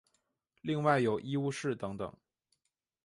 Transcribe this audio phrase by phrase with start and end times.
[0.63, 2.11] 另外有医务室等等。